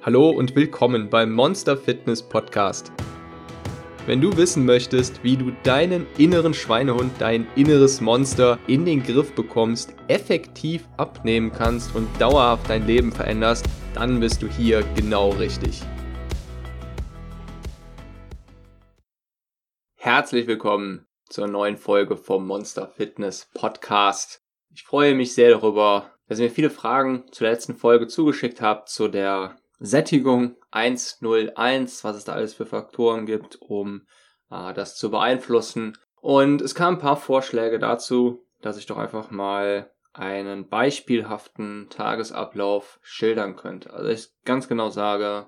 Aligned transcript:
Hallo 0.00 0.30
und 0.30 0.54
willkommen 0.54 1.10
beim 1.10 1.32
Monster 1.32 1.76
Fitness 1.76 2.22
Podcast. 2.22 2.92
Wenn 4.06 4.20
du 4.20 4.36
wissen 4.36 4.64
möchtest, 4.64 5.24
wie 5.24 5.36
du 5.36 5.50
deinen 5.64 6.06
inneren 6.16 6.54
Schweinehund, 6.54 7.10
dein 7.18 7.48
inneres 7.56 8.00
Monster 8.00 8.60
in 8.68 8.84
den 8.84 9.02
Griff 9.02 9.34
bekommst, 9.34 9.96
effektiv 10.06 10.86
abnehmen 10.98 11.50
kannst 11.50 11.96
und 11.96 12.08
dauerhaft 12.20 12.70
dein 12.70 12.86
Leben 12.86 13.10
veränderst, 13.10 13.66
dann 13.92 14.20
bist 14.20 14.40
du 14.40 14.46
hier 14.46 14.84
genau 14.94 15.30
richtig. 15.30 15.82
Herzlich 19.96 20.46
willkommen 20.46 21.08
zur 21.28 21.48
neuen 21.48 21.76
Folge 21.76 22.16
vom 22.16 22.46
Monster 22.46 22.86
Fitness 22.86 23.50
Podcast. 23.52 24.44
Ich 24.72 24.84
freue 24.84 25.16
mich 25.16 25.34
sehr 25.34 25.50
darüber, 25.50 26.12
dass 26.28 26.38
ihr 26.38 26.44
mir 26.44 26.54
viele 26.54 26.70
Fragen 26.70 27.24
zur 27.32 27.48
letzten 27.48 27.74
Folge 27.74 28.06
zugeschickt 28.06 28.60
habt, 28.60 28.90
zu 28.90 29.08
der 29.08 29.56
Sättigung 29.78 30.56
101, 30.70 32.04
was 32.04 32.16
es 32.16 32.24
da 32.24 32.32
alles 32.32 32.54
für 32.54 32.66
Faktoren 32.66 33.26
gibt, 33.26 33.60
um 33.60 34.06
äh, 34.50 34.74
das 34.74 34.96
zu 34.96 35.10
beeinflussen. 35.10 35.96
Und 36.20 36.60
es 36.60 36.74
kamen 36.74 36.96
ein 36.96 37.02
paar 37.02 37.16
Vorschläge 37.16 37.78
dazu, 37.78 38.44
dass 38.60 38.76
ich 38.76 38.86
doch 38.86 38.98
einfach 38.98 39.30
mal 39.30 39.90
einen 40.12 40.68
beispielhaften 40.68 41.88
Tagesablauf 41.90 42.98
schildern 43.02 43.54
könnte. 43.54 43.92
Also 43.92 44.08
ich 44.08 44.28
ganz 44.44 44.66
genau 44.66 44.90
sage, 44.90 45.46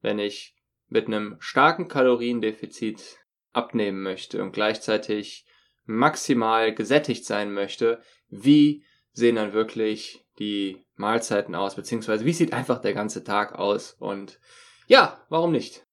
wenn 0.00 0.18
ich 0.18 0.56
mit 0.88 1.06
einem 1.06 1.36
starken 1.38 1.88
Kaloriendefizit 1.88 3.18
abnehmen 3.52 4.02
möchte 4.02 4.42
und 4.42 4.52
gleichzeitig 4.52 5.46
maximal 5.84 6.74
gesättigt 6.74 7.26
sein 7.26 7.52
möchte, 7.52 8.00
wie 8.28 8.84
sehen 9.12 9.36
dann 9.36 9.52
wirklich 9.52 10.24
die 10.40 10.84
Mahlzeiten 10.96 11.54
aus, 11.54 11.76
beziehungsweise 11.76 12.24
wie 12.24 12.32
sieht 12.32 12.52
einfach 12.52 12.80
der 12.80 12.94
ganze 12.94 13.22
Tag 13.22 13.52
aus 13.52 13.92
und 13.92 14.40
ja, 14.86 15.24
warum 15.28 15.52
nicht? 15.52 15.84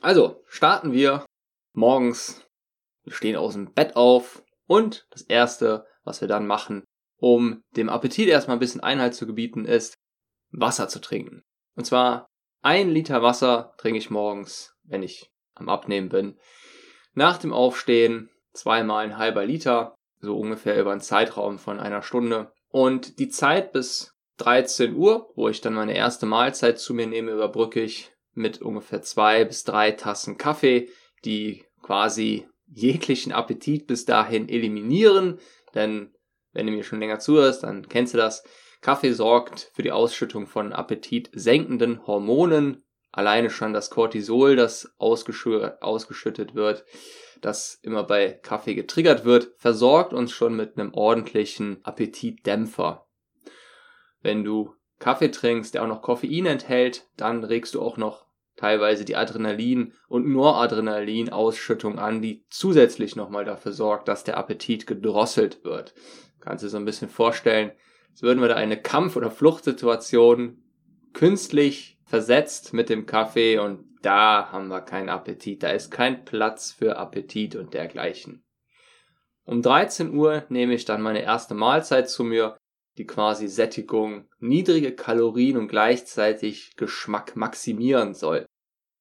Also, 0.00 0.42
starten 0.46 0.92
wir 0.92 1.26
morgens, 1.74 2.46
wir 3.04 3.12
stehen 3.12 3.36
aus 3.36 3.54
dem 3.54 3.74
Bett 3.74 3.96
auf 3.96 4.42
und 4.66 5.06
das 5.10 5.22
erste, 5.22 5.86
was 6.04 6.20
wir 6.20 6.28
dann 6.28 6.46
machen, 6.46 6.84
um 7.18 7.62
dem 7.76 7.88
Appetit 7.88 8.28
erstmal 8.28 8.56
ein 8.56 8.60
bisschen 8.60 8.82
Einhalt 8.82 9.14
zu 9.14 9.26
gebieten, 9.26 9.64
ist 9.64 9.94
Wasser 10.50 10.88
zu 10.88 11.00
trinken. 11.00 11.42
Und 11.74 11.84
zwar 11.84 12.26
ein 12.62 12.90
Liter 12.90 13.22
Wasser 13.22 13.74
trinke 13.78 13.98
ich 13.98 14.10
morgens, 14.10 14.74
wenn 14.84 15.02
ich 15.02 15.30
am 15.54 15.68
Abnehmen 15.68 16.08
bin. 16.08 16.38
Nach 17.14 17.38
dem 17.38 17.52
Aufstehen 17.52 18.30
zweimal 18.52 19.04
ein 19.04 19.18
halber 19.18 19.44
Liter, 19.44 19.94
so 20.20 20.38
ungefähr 20.38 20.80
über 20.80 20.92
einen 20.92 21.00
Zeitraum 21.00 21.58
von 21.58 21.78
einer 21.78 22.02
Stunde. 22.02 22.52
Und 22.70 23.18
die 23.18 23.28
Zeit 23.28 23.72
bis 23.72 24.14
13 24.38 24.94
Uhr, 24.94 25.32
wo 25.34 25.48
ich 25.48 25.60
dann 25.60 25.74
meine 25.74 25.96
erste 25.96 26.26
Mahlzeit 26.26 26.78
zu 26.78 26.94
mir 26.94 27.06
nehme, 27.06 27.32
überbrücke 27.32 27.80
ich 27.80 28.12
mit 28.34 28.60
ungefähr 28.60 29.02
zwei 29.02 29.44
bis 29.44 29.64
drei 29.64 29.92
Tassen 29.92 30.36
Kaffee, 30.36 30.88
die 31.24 31.64
quasi 31.82 32.46
jeglichen 32.66 33.32
Appetit 33.32 33.86
bis 33.86 34.04
dahin 34.04 34.48
eliminieren. 34.48 35.38
Denn 35.74 36.14
wenn 36.52 36.66
du 36.66 36.72
mir 36.72 36.84
schon 36.84 37.00
länger 37.00 37.18
zuhörst, 37.18 37.62
dann 37.62 37.88
kennst 37.88 38.14
du 38.14 38.18
das. 38.18 38.44
Kaffee 38.80 39.12
sorgt 39.12 39.70
für 39.74 39.82
die 39.82 39.92
Ausschüttung 39.92 40.46
von 40.46 40.72
appetitsenkenden 40.72 42.06
Hormonen. 42.06 42.84
Alleine 43.16 43.48
schon 43.48 43.72
das 43.72 43.88
Cortisol, 43.88 44.56
das 44.56 44.94
ausgeschüttet 44.98 46.54
wird, 46.54 46.84
das 47.40 47.78
immer 47.80 48.04
bei 48.04 48.32
Kaffee 48.32 48.74
getriggert 48.74 49.24
wird, 49.24 49.54
versorgt 49.56 50.12
uns 50.12 50.32
schon 50.32 50.54
mit 50.54 50.76
einem 50.76 50.92
ordentlichen 50.92 51.82
Appetitdämpfer. 51.82 53.06
Wenn 54.20 54.44
du 54.44 54.74
Kaffee 54.98 55.30
trinkst, 55.30 55.72
der 55.72 55.82
auch 55.82 55.86
noch 55.86 56.02
Koffein 56.02 56.44
enthält, 56.44 57.08
dann 57.16 57.42
regst 57.42 57.74
du 57.74 57.80
auch 57.80 57.96
noch 57.96 58.26
teilweise 58.54 59.06
die 59.06 59.16
Adrenalin- 59.16 59.94
und 60.08 60.28
Noradrenalin-Ausschüttung 60.28 61.98
an, 61.98 62.20
die 62.20 62.44
zusätzlich 62.50 63.16
nochmal 63.16 63.46
dafür 63.46 63.72
sorgt, 63.72 64.08
dass 64.08 64.24
der 64.24 64.36
Appetit 64.36 64.86
gedrosselt 64.86 65.64
wird. 65.64 65.94
Kannst 66.40 66.62
du 66.62 66.66
dir 66.66 66.70
so 66.72 66.76
ein 66.76 66.84
bisschen 66.84 67.08
vorstellen, 67.08 67.72
als 68.10 68.20
würden 68.20 68.42
wir 68.42 68.48
da 68.48 68.56
eine 68.56 68.76
Kampf- 68.76 69.16
oder 69.16 69.30
Fluchtsituation 69.30 70.62
künstlich 71.14 71.95
versetzt 72.06 72.72
mit 72.72 72.88
dem 72.88 73.04
Kaffee 73.04 73.58
und 73.58 73.84
da 74.02 74.52
haben 74.52 74.68
wir 74.68 74.80
keinen 74.80 75.08
Appetit, 75.08 75.62
da 75.62 75.70
ist 75.70 75.90
kein 75.90 76.24
Platz 76.24 76.72
für 76.72 76.96
Appetit 76.96 77.56
und 77.56 77.74
dergleichen. 77.74 78.44
Um 79.44 79.62
13 79.62 80.14
Uhr 80.14 80.44
nehme 80.48 80.74
ich 80.74 80.84
dann 80.84 81.02
meine 81.02 81.22
erste 81.22 81.54
Mahlzeit 81.54 82.08
zu 82.08 82.24
mir, 82.24 82.56
die 82.98 83.06
quasi 83.06 83.48
Sättigung, 83.48 84.28
niedrige 84.38 84.94
Kalorien 84.94 85.56
und 85.56 85.68
gleichzeitig 85.68 86.76
Geschmack 86.76 87.36
maximieren 87.36 88.14
soll. 88.14 88.46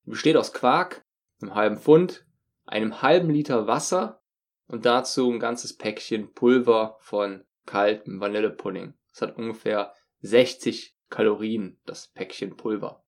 Die 0.05 0.11
besteht 0.11 0.38
aus 0.38 0.53
Quark, 0.53 1.01
einem 1.41 1.55
halben 1.55 1.77
Pfund, 1.77 2.25
einem 2.65 3.01
halben 3.01 3.29
Liter 3.29 3.67
Wasser 3.67 4.21
und 4.67 4.85
dazu 4.85 5.31
ein 5.31 5.39
ganzes 5.39 5.77
Päckchen 5.77 6.33
Pulver 6.33 6.97
von 6.99 7.45
kaltem 7.65 8.19
Vanillepudding. 8.19 8.94
Das 9.11 9.21
hat 9.21 9.38
ungefähr 9.38 9.94
60 10.21 10.94
Kalorien, 11.15 11.77
das 11.85 12.07
Päckchen 12.07 12.57
Pulver. 12.57 13.01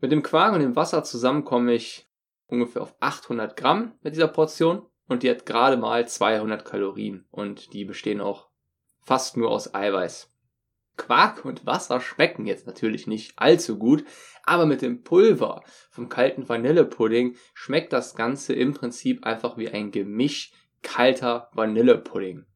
Mit 0.00 0.10
dem 0.10 0.22
Quark 0.22 0.54
und 0.54 0.60
dem 0.60 0.74
Wasser 0.74 1.04
zusammen 1.04 1.44
komme 1.44 1.74
ich 1.74 2.08
ungefähr 2.46 2.80
auf 2.80 2.96
800 3.00 3.58
Gramm 3.58 3.92
mit 4.00 4.14
dieser 4.14 4.28
Portion 4.28 4.86
und 5.06 5.22
die 5.22 5.28
hat 5.28 5.44
gerade 5.44 5.76
mal 5.76 6.08
200 6.08 6.64
Kalorien 6.64 7.26
und 7.30 7.74
die 7.74 7.84
bestehen 7.84 8.22
auch 8.22 8.48
fast 9.02 9.36
nur 9.36 9.50
aus 9.50 9.74
Eiweiß. 9.74 10.32
Quark 10.96 11.44
und 11.44 11.66
Wasser 11.66 12.00
schmecken 12.00 12.46
jetzt 12.46 12.66
natürlich 12.66 13.06
nicht 13.06 13.34
allzu 13.36 13.78
gut, 13.78 14.02
aber 14.44 14.64
mit 14.64 14.80
dem 14.80 15.02
Pulver 15.02 15.62
vom 15.90 16.08
kalten 16.08 16.48
Vanillepudding 16.48 17.36
schmeckt 17.52 17.92
das 17.92 18.14
Ganze 18.14 18.54
im 18.54 18.72
Prinzip 18.72 19.26
einfach 19.26 19.58
wie 19.58 19.68
ein 19.68 19.90
Gemisch 19.90 20.52
kalter 20.80 21.50
Vanillepudding. 21.52 22.46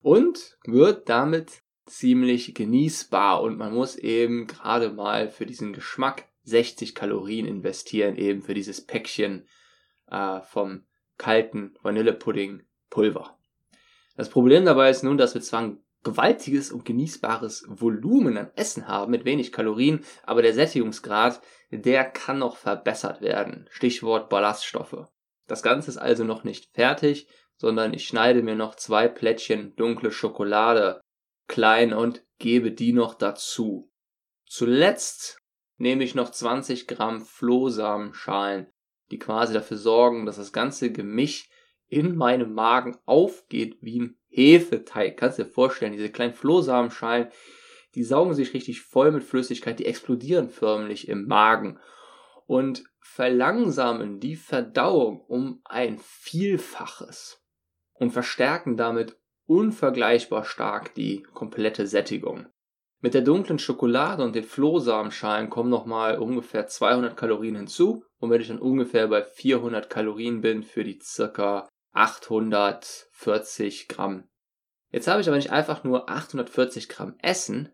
Und 0.00 0.58
wird 0.64 1.08
damit 1.08 1.64
ziemlich 1.86 2.54
genießbar 2.54 3.42
und 3.42 3.58
man 3.58 3.74
muss 3.74 3.96
eben 3.96 4.46
gerade 4.46 4.90
mal 4.90 5.28
für 5.28 5.46
diesen 5.46 5.72
Geschmack 5.72 6.28
60 6.44 6.94
Kalorien 6.94 7.46
investieren, 7.46 8.16
eben 8.16 8.42
für 8.42 8.54
dieses 8.54 8.84
Päckchen 8.84 9.46
äh, 10.10 10.40
vom 10.42 10.84
kalten 11.18 11.74
Vanillepudding 11.82 12.62
Pulver. 12.90 13.36
Das 14.16 14.28
Problem 14.28 14.64
dabei 14.64 14.90
ist 14.90 15.02
nun, 15.02 15.16
dass 15.16 15.34
wir 15.34 15.40
zwar 15.40 15.62
ein 15.62 15.78
gewaltiges 16.02 16.72
und 16.72 16.84
genießbares 16.84 17.64
Volumen 17.68 18.36
an 18.36 18.50
Essen 18.56 18.88
haben 18.88 19.12
mit 19.12 19.24
wenig 19.24 19.52
Kalorien, 19.52 20.04
aber 20.24 20.42
der 20.42 20.52
Sättigungsgrad, 20.52 21.40
der 21.70 22.04
kann 22.04 22.38
noch 22.38 22.56
verbessert 22.56 23.20
werden. 23.20 23.66
Stichwort 23.70 24.28
Ballaststoffe. 24.28 25.06
Das 25.46 25.62
Ganze 25.62 25.90
ist 25.90 25.98
also 25.98 26.24
noch 26.24 26.44
nicht 26.44 26.70
fertig, 26.72 27.28
sondern 27.56 27.94
ich 27.94 28.06
schneide 28.06 28.42
mir 28.42 28.56
noch 28.56 28.74
zwei 28.74 29.06
Plättchen 29.06 29.76
dunkle 29.76 30.10
Schokolade 30.10 31.00
klein 31.46 31.92
und 31.92 32.24
gebe 32.38 32.72
die 32.72 32.92
noch 32.92 33.14
dazu. 33.14 33.90
Zuletzt 34.46 35.38
nehme 35.76 36.04
ich 36.04 36.14
noch 36.14 36.30
20 36.30 36.86
Gramm 36.86 37.22
Flohsamenschalen, 37.22 38.66
die 39.10 39.18
quasi 39.18 39.52
dafür 39.52 39.76
sorgen, 39.76 40.26
dass 40.26 40.36
das 40.36 40.52
ganze 40.52 40.92
Gemisch 40.92 41.48
in 41.88 42.16
meinem 42.16 42.54
Magen 42.54 42.96
aufgeht 43.04 43.78
wie 43.80 44.00
ein 44.00 44.18
Hefeteig. 44.28 45.16
Kannst 45.16 45.38
dir 45.38 45.46
vorstellen, 45.46 45.92
diese 45.92 46.10
kleinen 46.10 46.34
Flohsamenschalen, 46.34 47.28
die 47.94 48.04
saugen 48.04 48.34
sich 48.34 48.54
richtig 48.54 48.80
voll 48.80 49.12
mit 49.12 49.24
Flüssigkeit, 49.24 49.78
die 49.78 49.86
explodieren 49.86 50.48
förmlich 50.48 51.08
im 51.08 51.26
Magen 51.26 51.78
und 52.46 52.84
verlangsamen 53.00 54.20
die 54.20 54.36
Verdauung 54.36 55.20
um 55.20 55.60
ein 55.64 55.98
Vielfaches 55.98 57.44
und 57.92 58.10
verstärken 58.10 58.76
damit 58.76 59.18
unvergleichbar 59.46 60.44
stark 60.44 60.94
die 60.94 61.22
komplette 61.34 61.86
Sättigung. 61.86 62.46
Mit 63.00 63.14
der 63.14 63.22
dunklen 63.22 63.58
Schokolade 63.58 64.22
und 64.22 64.36
den 64.36 64.44
Flohsamenschalen 64.44 65.50
kommen 65.50 65.70
nochmal 65.70 66.18
ungefähr 66.18 66.68
200 66.68 67.16
Kalorien 67.16 67.56
hinzu, 67.56 68.04
womit 68.20 68.42
ich 68.42 68.48
dann 68.48 68.60
ungefähr 68.60 69.08
bei 69.08 69.22
400 69.22 69.90
Kalorien 69.90 70.40
bin 70.40 70.62
für 70.62 70.84
die 70.84 71.00
circa 71.02 71.68
840 71.92 73.88
Gramm. 73.88 74.28
Jetzt 74.90 75.08
habe 75.08 75.20
ich 75.20 75.26
aber 75.26 75.36
nicht 75.36 75.50
einfach 75.50 75.82
nur 75.82 76.08
840 76.08 76.88
Gramm 76.88 77.16
Essen, 77.18 77.70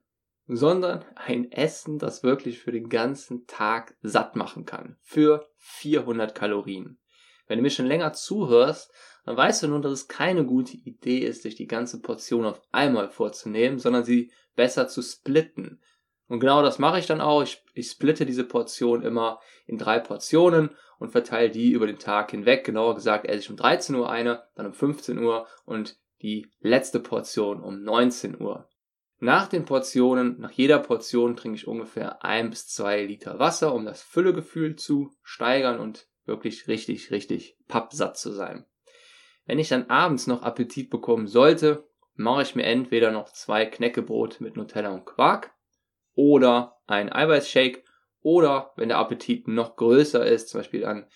sondern 0.46 1.04
ein 1.14 1.52
Essen, 1.52 1.98
das 1.98 2.22
wirklich 2.22 2.58
für 2.60 2.72
den 2.72 2.88
ganzen 2.88 3.46
Tag 3.46 3.96
satt 4.00 4.34
machen 4.34 4.64
kann. 4.64 4.96
Für 5.02 5.46
400 5.56 6.34
Kalorien. 6.34 6.98
Wenn 7.46 7.58
du 7.58 7.62
mir 7.62 7.70
schon 7.70 7.86
länger 7.86 8.14
zuhörst, 8.14 8.92
dann 9.28 9.36
weißt 9.36 9.62
du 9.62 9.68
nun, 9.68 9.82
dass 9.82 9.92
es 9.92 10.08
keine 10.08 10.46
gute 10.46 10.74
Idee 10.74 11.18
ist, 11.18 11.42
sich 11.42 11.54
die 11.54 11.66
ganze 11.66 12.00
Portion 12.00 12.46
auf 12.46 12.62
einmal 12.72 13.10
vorzunehmen, 13.10 13.78
sondern 13.78 14.02
sie 14.02 14.32
besser 14.56 14.88
zu 14.88 15.02
splitten. 15.02 15.82
Und 16.28 16.40
genau 16.40 16.62
das 16.62 16.78
mache 16.78 16.98
ich 16.98 17.04
dann 17.04 17.20
auch. 17.20 17.42
Ich, 17.42 17.62
ich 17.74 17.90
splitte 17.90 18.24
diese 18.24 18.44
Portion 18.44 19.02
immer 19.02 19.38
in 19.66 19.76
drei 19.76 19.98
Portionen 19.98 20.70
und 20.98 21.10
verteile 21.10 21.50
die 21.50 21.72
über 21.72 21.86
den 21.86 21.98
Tag 21.98 22.30
hinweg. 22.30 22.64
Genauer 22.64 22.94
gesagt, 22.94 23.26
esse 23.26 23.40
ich 23.40 23.50
um 23.50 23.58
13 23.58 23.96
Uhr 23.96 24.08
eine, 24.08 24.44
dann 24.54 24.64
um 24.64 24.72
15 24.72 25.18
Uhr 25.18 25.46
und 25.66 25.98
die 26.22 26.50
letzte 26.60 26.98
Portion 26.98 27.62
um 27.62 27.82
19 27.82 28.40
Uhr. 28.40 28.66
Nach 29.18 29.46
den 29.46 29.66
Portionen, 29.66 30.40
nach 30.40 30.52
jeder 30.52 30.78
Portion 30.78 31.36
trinke 31.36 31.56
ich 31.56 31.68
ungefähr 31.68 32.24
ein 32.24 32.48
bis 32.48 32.66
zwei 32.66 33.04
Liter 33.04 33.38
Wasser, 33.38 33.74
um 33.74 33.84
das 33.84 34.00
Füllegefühl 34.00 34.76
zu 34.76 35.10
steigern 35.22 35.78
und 35.78 36.08
wirklich 36.24 36.66
richtig, 36.66 37.10
richtig 37.10 37.58
pappsatt 37.68 38.16
zu 38.16 38.32
sein. 38.32 38.64
Wenn 39.48 39.58
ich 39.58 39.70
dann 39.70 39.88
abends 39.88 40.26
noch 40.26 40.42
Appetit 40.42 40.90
bekommen 40.90 41.26
sollte, 41.26 41.88
mache 42.14 42.42
ich 42.42 42.54
mir 42.54 42.64
entweder 42.64 43.10
noch 43.10 43.32
zwei 43.32 43.64
Knäckebrot 43.64 44.42
mit 44.42 44.58
Nutella 44.58 44.90
und 44.90 45.06
Quark 45.06 45.54
oder 46.14 46.76
ein 46.86 47.10
Eiweißshake 47.10 47.82
oder 48.20 48.72
wenn 48.76 48.90
der 48.90 48.98
Appetit 48.98 49.48
noch 49.48 49.76
größer 49.76 50.26
ist, 50.26 50.50
zum 50.50 50.60
Beispiel 50.60 50.84
an 50.84 51.06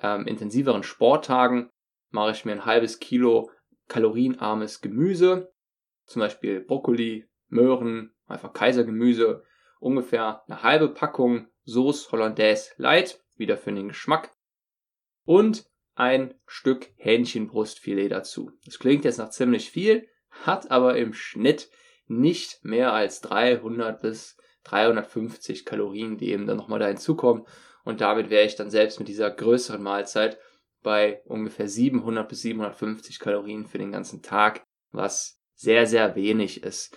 ähm, 0.00 0.28
intensiveren 0.28 0.84
Sporttagen, 0.84 1.68
mache 2.10 2.30
ich 2.30 2.44
mir 2.44 2.52
ein 2.52 2.64
halbes 2.64 3.00
Kilo 3.00 3.50
kalorienarmes 3.88 4.80
Gemüse, 4.80 5.52
zum 6.06 6.20
Beispiel 6.20 6.60
Brokkoli, 6.60 7.28
Möhren, 7.48 8.14
einfach 8.28 8.52
Kaisergemüse, 8.52 9.42
ungefähr 9.80 10.44
eine 10.46 10.62
halbe 10.62 10.90
Packung 10.90 11.48
Sauce 11.64 12.12
Hollandaise 12.12 12.70
Light, 12.76 13.20
wieder 13.34 13.56
für 13.56 13.72
den 13.72 13.88
Geschmack. 13.88 14.32
Und 15.24 15.68
ein 15.98 16.34
Stück 16.46 16.90
Hähnchenbrustfilet 16.96 18.08
dazu. 18.08 18.52
Das 18.64 18.78
klingt 18.78 19.04
jetzt 19.04 19.18
nach 19.18 19.30
ziemlich 19.30 19.70
viel, 19.70 20.08
hat 20.30 20.70
aber 20.70 20.96
im 20.96 21.12
Schnitt 21.12 21.70
nicht 22.06 22.64
mehr 22.64 22.92
als 22.92 23.20
300 23.20 24.00
bis 24.00 24.36
350 24.62 25.64
Kalorien, 25.64 26.16
die 26.16 26.30
eben 26.30 26.46
dann 26.46 26.56
nochmal 26.56 26.78
da 26.78 26.86
hinzukommen. 26.86 27.44
Und 27.84 28.00
damit 28.00 28.30
wäre 28.30 28.46
ich 28.46 28.54
dann 28.54 28.70
selbst 28.70 29.00
mit 29.00 29.08
dieser 29.08 29.30
größeren 29.30 29.82
Mahlzeit 29.82 30.38
bei 30.82 31.20
ungefähr 31.24 31.68
700 31.68 32.28
bis 32.28 32.42
750 32.42 33.18
Kalorien 33.18 33.66
für 33.66 33.78
den 33.78 33.90
ganzen 33.90 34.22
Tag, 34.22 34.64
was 34.92 35.40
sehr, 35.54 35.86
sehr 35.86 36.14
wenig 36.14 36.62
ist. 36.62 36.96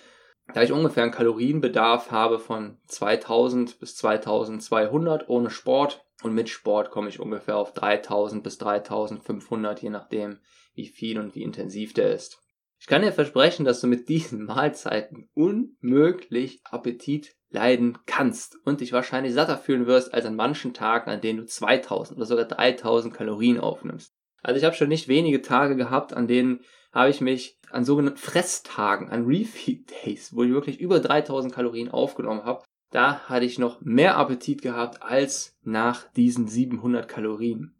Da 0.53 0.61
ich 0.61 0.71
ungefähr 0.71 1.03
einen 1.03 1.11
Kalorienbedarf 1.11 2.11
habe 2.11 2.37
von 2.37 2.77
2000 2.85 3.79
bis 3.79 3.95
2200 3.95 5.27
ohne 5.27 5.49
Sport 5.49 6.05
und 6.23 6.33
mit 6.33 6.49
Sport 6.49 6.91
komme 6.91 7.09
ich 7.09 7.19
ungefähr 7.19 7.57
auf 7.57 7.73
3000 7.73 8.43
bis 8.43 8.57
3500, 8.57 9.81
je 9.81 9.89
nachdem, 9.89 10.39
wie 10.73 10.87
viel 10.87 11.19
und 11.19 11.35
wie 11.35 11.43
intensiv 11.43 11.93
der 11.93 12.13
ist. 12.13 12.39
Ich 12.79 12.87
kann 12.87 13.03
dir 13.03 13.11
versprechen, 13.11 13.63
dass 13.63 13.79
du 13.79 13.87
mit 13.87 14.09
diesen 14.09 14.43
Mahlzeiten 14.45 15.29
unmöglich 15.33 16.61
Appetit 16.63 17.35
leiden 17.49 17.97
kannst 18.05 18.57
und 18.65 18.81
dich 18.81 18.93
wahrscheinlich 18.93 19.33
satter 19.33 19.57
fühlen 19.57 19.85
wirst 19.85 20.13
als 20.13 20.25
an 20.25 20.35
manchen 20.35 20.73
Tagen, 20.73 21.11
an 21.11 21.21
denen 21.21 21.39
du 21.39 21.45
2000 21.45 22.17
oder 22.17 22.25
sogar 22.25 22.45
3000 22.45 23.13
Kalorien 23.13 23.59
aufnimmst. 23.59 24.13
Also 24.41 24.57
ich 24.57 24.63
habe 24.63 24.75
schon 24.75 24.89
nicht 24.89 25.07
wenige 25.07 25.41
Tage 25.41 25.75
gehabt, 25.75 26.13
an 26.13 26.27
denen 26.27 26.61
habe 26.91 27.09
ich 27.09 27.21
mich 27.21 27.59
an 27.69 27.85
sogenannten 27.85 28.19
Fresstagen, 28.19 29.09
an 29.09 29.25
Refeed 29.25 29.91
Days, 30.03 30.35
wo 30.35 30.43
ich 30.43 30.51
wirklich 30.51 30.79
über 30.79 30.99
3000 30.99 31.53
Kalorien 31.53 31.89
aufgenommen 31.89 32.43
habe, 32.43 32.63
da 32.91 33.21
hatte 33.27 33.45
ich 33.45 33.57
noch 33.57 33.81
mehr 33.81 34.17
Appetit 34.17 34.61
gehabt 34.61 35.01
als 35.01 35.57
nach 35.63 36.11
diesen 36.13 36.47
700 36.47 37.07
Kalorien. 37.07 37.75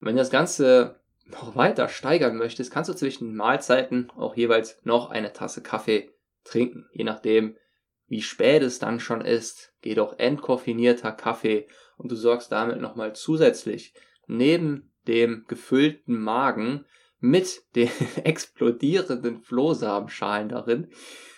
wenn 0.00 0.16
du 0.16 0.20
das 0.20 0.30
Ganze 0.30 1.00
noch 1.26 1.54
weiter 1.54 1.88
steigern 1.88 2.36
möchtest, 2.36 2.72
kannst 2.72 2.90
du 2.90 2.94
zwischen 2.94 3.28
den 3.28 3.36
Mahlzeiten 3.36 4.10
auch 4.16 4.36
jeweils 4.36 4.80
noch 4.84 5.10
eine 5.10 5.32
Tasse 5.32 5.62
Kaffee 5.62 6.10
trinken, 6.44 6.88
je 6.92 7.04
nachdem, 7.04 7.56
wie 8.08 8.22
spät 8.22 8.62
es 8.62 8.80
dann 8.80 8.98
schon 8.98 9.20
ist, 9.20 9.72
geht 9.82 10.00
auch 10.00 10.18
entkoffinierter 10.18 11.12
Kaffee 11.12 11.68
und 11.96 12.10
du 12.10 12.16
sorgst 12.16 12.50
damit 12.50 12.80
nochmal 12.80 13.14
zusätzlich 13.14 13.94
neben 14.26 14.92
dem 15.06 15.44
gefüllten 15.46 16.18
Magen 16.18 16.86
mit 17.20 17.62
den 17.76 17.90
explodierenden 18.24 19.40
Flohsamenschalen 19.40 20.48
darin, 20.48 20.90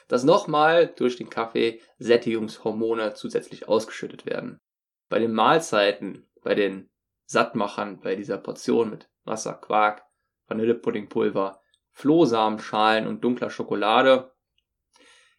dass 0.09 0.25
nochmal 0.25 0.93
durch 0.97 1.17
den 1.17 1.31
Kaffee 1.31 1.81
Sättigungshormone 1.99 3.15
zusätzlich 3.15 3.69
ausgeschüttet 3.69 4.27
werden. 4.27 4.61
Bei 5.09 5.19
den 5.19 5.33
Mahlzeiten, 5.33 6.29
bei 6.43 6.55
den 6.55 6.91
Sattmachern, 7.27 8.01
bei 8.01 8.15
dieser 8.17 8.39
Portion 8.39 8.91
mit 8.91 9.09
Wasser, 9.25 9.55
Quark, 9.55 10.03
Vanillepuddingpulver, 10.49 11.61
Flohsamenschalen 11.93 13.07
und 13.07 13.23
dunkler 13.23 13.51
Schokolade 13.51 14.33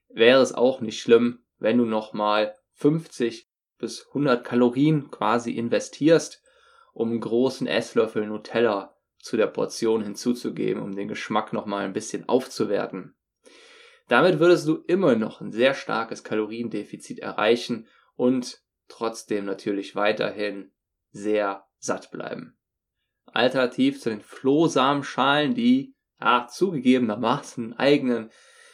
wäre 0.10 0.42
es 0.42 0.54
auch 0.54 0.82
nicht 0.82 1.02
schlimm, 1.02 1.44
wenn 1.58 1.78
du 1.78 1.86
nochmal 1.86 2.56
50 2.74 3.50
bis 3.78 4.08
100 4.08 4.44
Kalorien 4.44 5.10
quasi 5.10 5.52
investierst, 5.52 6.44
um 6.94 7.10
einen 7.10 7.20
großen 7.20 7.68
Esslöffel 7.68 8.28
Nutella 8.28 8.93
zu 9.24 9.38
der 9.38 9.48
Portion 9.48 10.04
hinzuzugeben, 10.04 10.84
um 10.84 10.96
den 10.96 11.08
Geschmack 11.08 11.54
nochmal 11.54 11.86
ein 11.86 11.94
bisschen 11.94 12.28
aufzuwerten. 12.28 13.16
Damit 14.10 14.40
würdest 14.40 14.68
du 14.68 14.84
immer 14.86 15.16
noch 15.16 15.40
ein 15.40 15.54
sehr 15.54 15.74
starkes 15.74 16.26
Kaloriendefizit 16.26 17.20
erreichen 17.20 17.88
und 18.16 18.62
trotzdem 18.90 19.46
natürlich 19.46 19.96
weiterhin 19.96 20.74
sehr 21.12 21.66
satt 21.78 22.12
bleiben. 22.12 22.58
Alternativ 23.26 24.02
zu 24.02 24.10
den 24.10 24.22
Flohsamenschalen, 24.22 25.56
die 25.56 25.96
ja, 26.20 26.48
zugegebenermaßen 26.48 27.64
einen 27.64 27.74
eigenen 27.74 28.32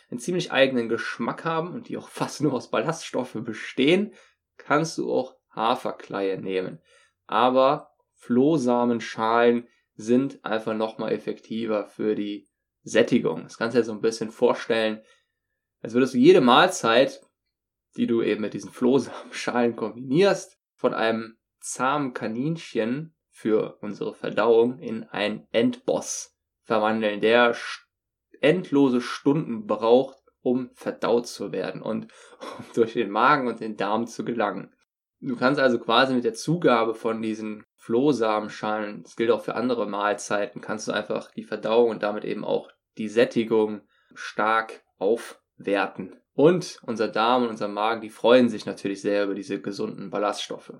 einen 0.09 0.19
ziemlich 0.19 0.51
eigenen 0.51 0.89
Geschmack 0.89 1.45
haben 1.45 1.71
und 1.73 1.87
die 1.89 1.97
auch 1.97 2.09
fast 2.09 2.41
nur 2.41 2.53
aus 2.53 2.71
Ballaststoffe 2.71 3.37
bestehen, 3.41 4.13
kannst 4.57 4.97
du 4.97 5.13
auch 5.13 5.35
Haferkleie 5.51 6.39
nehmen. 6.39 6.81
Aber 7.27 7.91
Flohsamenschalen 8.15 9.67
sind 9.99 10.45
einfach 10.45 10.73
nochmal 10.73 11.11
effektiver 11.11 11.85
für 11.85 12.15
die 12.15 12.47
Sättigung. 12.83 13.43
Das 13.43 13.57
kannst 13.57 13.75
du 13.75 13.81
dir 13.81 13.85
so 13.85 13.91
ein 13.91 13.99
bisschen 13.99 14.31
vorstellen, 14.31 15.01
als 15.81 15.93
würdest 15.93 16.13
du 16.13 16.17
jede 16.17 16.39
Mahlzeit, 16.39 17.21
die 17.97 18.07
du 18.07 18.21
eben 18.21 18.39
mit 18.39 18.53
diesen 18.53 18.71
Flohsamenschalen 18.71 19.75
kombinierst, 19.75 20.57
von 20.75 20.93
einem 20.93 21.37
zahmen 21.59 22.13
Kaninchen 22.13 23.13
für 23.29 23.77
unsere 23.81 24.13
Verdauung 24.13 24.79
in 24.79 25.03
einen 25.03 25.45
Endboss 25.51 26.33
verwandeln, 26.63 27.19
der 27.19 27.57
endlose 28.39 29.01
Stunden 29.01 29.67
braucht, 29.67 30.17
um 30.39 30.69
verdaut 30.75 31.27
zu 31.27 31.51
werden 31.51 31.81
und 31.81 32.05
um 32.39 32.65
durch 32.73 32.93
den 32.93 33.09
Magen 33.09 33.49
und 33.49 33.59
den 33.59 33.75
Darm 33.75 34.07
zu 34.07 34.23
gelangen. 34.23 34.73
Du 35.19 35.35
kannst 35.35 35.59
also 35.59 35.77
quasi 35.77 36.13
mit 36.13 36.23
der 36.23 36.35
Zugabe 36.35 36.95
von 36.95 37.21
diesen 37.21 37.65
Flohsamenschalen, 37.89 39.01
das 39.01 39.15
gilt 39.15 39.31
auch 39.31 39.41
für 39.41 39.55
andere 39.55 39.87
Mahlzeiten, 39.87 40.61
kannst 40.61 40.87
du 40.87 40.91
einfach 40.91 41.31
die 41.31 41.43
Verdauung 41.43 41.89
und 41.89 42.03
damit 42.03 42.23
eben 42.23 42.45
auch 42.45 42.69
die 42.99 43.07
Sättigung 43.07 43.81
stark 44.13 44.83
aufwerten. 44.99 46.15
Und 46.35 46.79
unser 46.83 47.07
Darm 47.07 47.41
und 47.41 47.49
unser 47.49 47.67
Magen, 47.67 48.01
die 48.01 48.11
freuen 48.11 48.47
sich 48.47 48.67
natürlich 48.67 49.01
sehr 49.01 49.23
über 49.23 49.33
diese 49.33 49.59
gesunden 49.59 50.11
Ballaststoffe. 50.11 50.73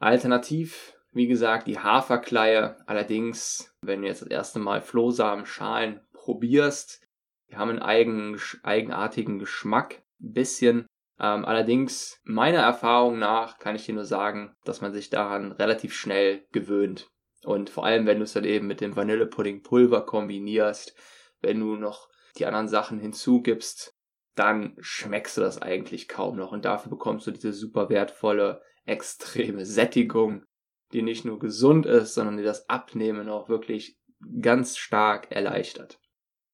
Alternativ, 0.00 0.98
wie 1.12 1.28
gesagt, 1.28 1.68
die 1.68 1.78
Haferkleie. 1.78 2.78
Allerdings, 2.84 3.72
wenn 3.82 4.02
du 4.02 4.08
jetzt 4.08 4.22
das 4.22 4.28
erste 4.28 4.58
Mal 4.58 4.80
Flohsamenschalen 4.80 6.00
probierst. 6.12 7.06
Die 7.48 7.56
haben 7.56 7.70
einen 7.70 7.78
eigen, 7.78 8.40
eigenartigen 8.64 9.38
Geschmack, 9.38 10.02
ein 10.20 10.32
bisschen. 10.32 10.86
Ähm, 11.20 11.44
allerdings, 11.44 12.18
meiner 12.24 12.60
Erfahrung 12.60 13.18
nach, 13.18 13.58
kann 13.58 13.76
ich 13.76 13.84
dir 13.84 13.94
nur 13.94 14.06
sagen, 14.06 14.56
dass 14.64 14.80
man 14.80 14.92
sich 14.92 15.10
daran 15.10 15.52
relativ 15.52 15.94
schnell 15.94 16.46
gewöhnt. 16.50 17.10
Und 17.44 17.68
vor 17.68 17.84
allem, 17.84 18.06
wenn 18.06 18.18
du 18.18 18.24
es 18.24 18.32
dann 18.32 18.44
eben 18.44 18.66
mit 18.66 18.80
dem 18.80 18.96
Vanillepudding-Pulver 18.96 20.06
kombinierst, 20.06 20.94
wenn 21.40 21.60
du 21.60 21.76
noch 21.76 22.08
die 22.38 22.46
anderen 22.46 22.68
Sachen 22.68 22.98
hinzugibst, 22.98 23.94
dann 24.34 24.76
schmeckst 24.80 25.36
du 25.36 25.42
das 25.42 25.60
eigentlich 25.60 26.08
kaum 26.08 26.36
noch. 26.36 26.52
Und 26.52 26.64
dafür 26.64 26.90
bekommst 26.90 27.26
du 27.26 27.32
diese 27.32 27.52
super 27.52 27.90
wertvolle, 27.90 28.62
extreme 28.86 29.66
Sättigung, 29.66 30.44
die 30.92 31.02
nicht 31.02 31.24
nur 31.24 31.38
gesund 31.38 31.84
ist, 31.84 32.14
sondern 32.14 32.38
die 32.38 32.42
das 32.42 32.68
Abnehmen 32.68 33.28
auch 33.28 33.48
wirklich 33.48 33.98
ganz 34.40 34.78
stark 34.78 35.30
erleichtert. 35.30 35.98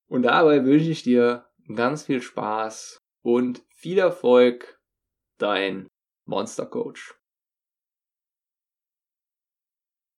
Und 0.08 0.22
dabei 0.22 0.64
wünsche 0.64 0.90
ich 0.90 1.02
dir 1.02 1.46
ganz 1.72 2.04
viel 2.04 2.22
Spaß 2.22 2.98
und 3.22 3.65
viel 3.76 3.98
Erfolg, 3.98 4.80
dein 5.38 5.86
Monster 6.24 6.66
Coach. 6.66 7.14